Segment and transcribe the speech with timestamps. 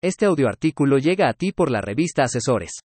[0.00, 2.82] Este audioartículo llega a ti por la revista Asesores.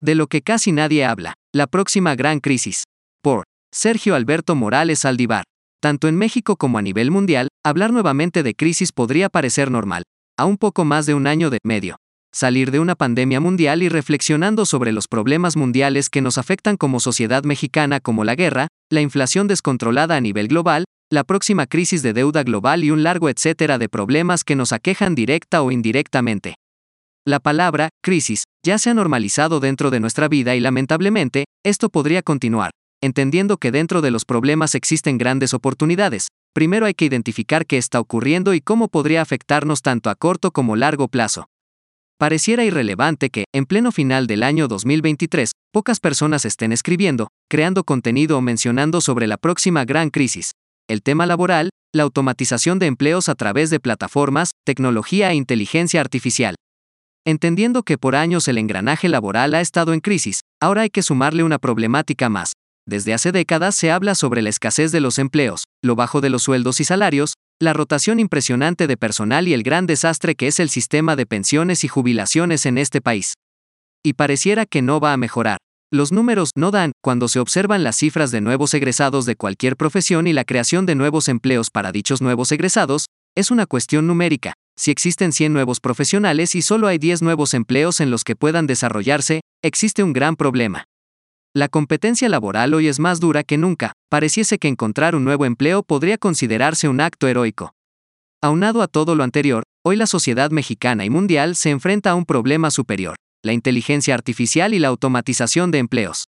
[0.00, 2.84] De lo que casi nadie habla, la próxima gran crisis.
[3.22, 5.44] Por Sergio Alberto Morales Aldivar.
[5.82, 10.04] Tanto en México como a nivel mundial, hablar nuevamente de crisis podría parecer normal,
[10.38, 11.96] a un poco más de un año de medio.
[12.32, 17.00] Salir de una pandemia mundial y reflexionando sobre los problemas mundiales que nos afectan como
[17.00, 22.12] sociedad mexicana como la guerra, la inflación descontrolada a nivel global, la próxima crisis de
[22.12, 26.54] deuda global y un largo etcétera de problemas que nos aquejan directa o indirectamente.
[27.26, 32.22] La palabra, crisis, ya se ha normalizado dentro de nuestra vida y lamentablemente, esto podría
[32.22, 32.70] continuar,
[33.02, 36.28] entendiendo que dentro de los problemas existen grandes oportunidades.
[36.54, 40.76] Primero hay que identificar qué está ocurriendo y cómo podría afectarnos tanto a corto como
[40.76, 41.46] largo plazo.
[42.18, 48.38] Pareciera irrelevante que, en pleno final del año 2023, pocas personas estén escribiendo, creando contenido
[48.38, 50.52] o mencionando sobre la próxima gran crisis,
[50.90, 56.56] el tema laboral, la automatización de empleos a través de plataformas, tecnología e inteligencia artificial.
[57.24, 61.44] Entendiendo que por años el engranaje laboral ha estado en crisis, ahora hay que sumarle
[61.44, 62.54] una problemática más.
[62.88, 66.42] Desde hace décadas se habla sobre la escasez de los empleos, lo bajo de los
[66.42, 70.70] sueldos y salarios, la rotación impresionante de personal y el gran desastre que es el
[70.70, 73.34] sistema de pensiones y jubilaciones en este país.
[74.02, 75.58] Y pareciera que no va a mejorar.
[75.92, 80.28] Los números no dan cuando se observan las cifras de nuevos egresados de cualquier profesión
[80.28, 84.52] y la creación de nuevos empleos para dichos nuevos egresados, es una cuestión numérica.
[84.78, 88.68] Si existen 100 nuevos profesionales y solo hay 10 nuevos empleos en los que puedan
[88.68, 90.84] desarrollarse, existe un gran problema.
[91.56, 95.82] La competencia laboral hoy es más dura que nunca, pareciese que encontrar un nuevo empleo
[95.82, 97.72] podría considerarse un acto heroico.
[98.40, 102.26] Aunado a todo lo anterior, hoy la sociedad mexicana y mundial se enfrenta a un
[102.26, 106.24] problema superior, la inteligencia artificial y la automatización de empleos.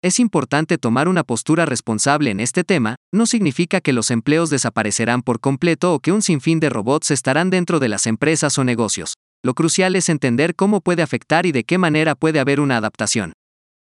[0.00, 5.22] Es importante tomar una postura responsable en este tema, no significa que los empleos desaparecerán
[5.22, 9.14] por completo o que un sinfín de robots estarán dentro de las empresas o negocios.
[9.42, 13.32] Lo crucial es entender cómo puede afectar y de qué manera puede haber una adaptación.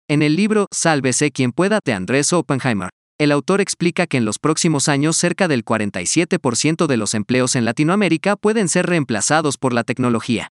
[0.08, 4.40] En el libro Sálvese quien pueda de Andrés Oppenheimer, el autor explica que en los
[4.40, 9.84] próximos años cerca del 47% de los empleos en Latinoamérica pueden ser reemplazados por la
[9.84, 10.48] tecnología.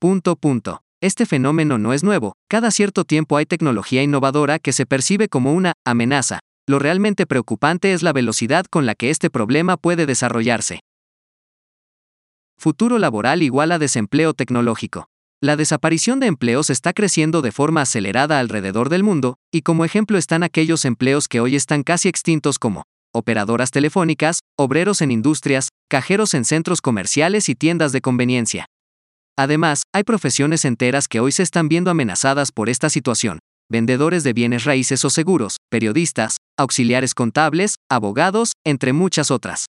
[0.00, 0.82] Punto punto.
[1.02, 5.52] Este fenómeno no es nuevo, cada cierto tiempo hay tecnología innovadora que se percibe como
[5.52, 6.38] una amenaza.
[6.64, 10.78] Lo realmente preocupante es la velocidad con la que este problema puede desarrollarse.
[12.56, 15.06] Futuro laboral igual a desempleo tecnológico.
[15.40, 20.18] La desaparición de empleos está creciendo de forma acelerada alrededor del mundo, y como ejemplo
[20.18, 26.32] están aquellos empleos que hoy están casi extintos como operadoras telefónicas, obreros en industrias, cajeros
[26.32, 28.66] en centros comerciales y tiendas de conveniencia.
[29.38, 33.38] Además, hay profesiones enteras que hoy se están viendo amenazadas por esta situación.
[33.70, 39.66] Vendedores de bienes raíces o seguros, periodistas, auxiliares contables, abogados, entre muchas otras.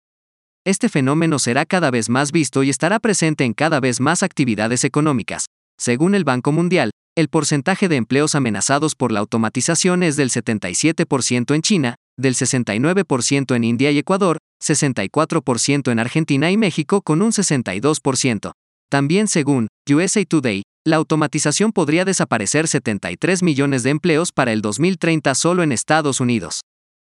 [0.66, 4.84] Este fenómeno será cada vez más visto y estará presente en cada vez más actividades
[4.84, 5.46] económicas.
[5.80, 11.54] Según el Banco Mundial, el porcentaje de empleos amenazados por la automatización es del 77%
[11.56, 17.32] en China, del 69% en India y Ecuador, 64% en Argentina y México con un
[17.32, 18.52] 62%.
[18.92, 25.34] También según USA Today, la automatización podría desaparecer 73 millones de empleos para el 2030
[25.34, 26.60] solo en Estados Unidos.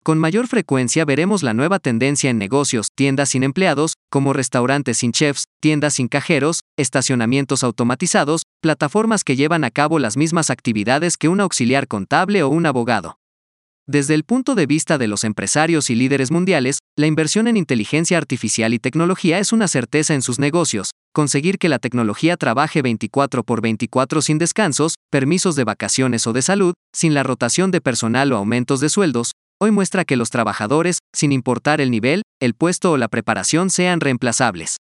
[0.05, 5.13] Con mayor frecuencia veremos la nueva tendencia en negocios, tiendas sin empleados, como restaurantes sin
[5.13, 11.29] chefs, tiendas sin cajeros, estacionamientos automatizados, plataformas que llevan a cabo las mismas actividades que
[11.29, 13.17] un auxiliar contable o un abogado.
[13.89, 18.19] Desde el punto de vista de los empresarios y líderes mundiales, la inversión en inteligencia
[18.19, 23.45] artificial y tecnología es una certeza en sus negocios, conseguir que la tecnología trabaje 24
[23.45, 28.33] por 24 sin descansos, permisos de vacaciones o de salud, sin la rotación de personal
[28.33, 32.93] o aumentos de sueldos, hoy muestra que los trabajadores, sin importar el nivel, el puesto
[32.93, 34.79] o la preparación, sean reemplazables.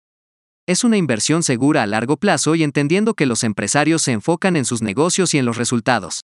[0.66, 4.64] Es una inversión segura a largo plazo y entendiendo que los empresarios se enfocan en
[4.64, 6.22] sus negocios y en los resultados.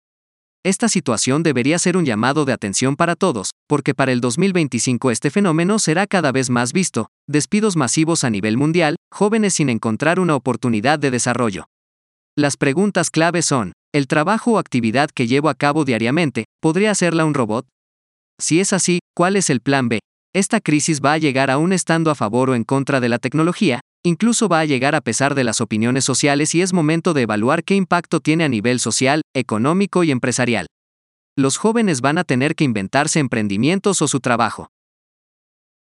[0.66, 5.30] Esta situación debería ser un llamado de atención para todos, porque para el 2025 este
[5.30, 10.36] fenómeno será cada vez más visto, despidos masivos a nivel mundial, jóvenes sin encontrar una
[10.36, 11.66] oportunidad de desarrollo.
[12.36, 17.26] Las preguntas clave son, ¿el trabajo o actividad que llevo a cabo diariamente, podría hacerla
[17.26, 17.68] un robot?
[18.40, 20.00] Si es así, ¿cuál es el plan B?
[20.34, 23.82] Esta crisis va a llegar aún estando a favor o en contra de la tecnología,
[24.06, 27.64] incluso va a llegar a pesar de las opiniones sociales y es momento de evaluar
[27.64, 30.68] qué impacto tiene a nivel social, económico y empresarial.
[31.36, 34.70] Los jóvenes van a tener que inventarse emprendimientos o su trabajo.